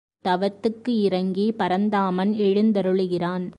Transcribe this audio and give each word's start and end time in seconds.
தவத்துக்கு 0.25 0.93
இரங்கி, 1.01 1.51
பரந்தாமன் 1.51 2.33
எழுந்தருளுகிறான். 2.33 3.45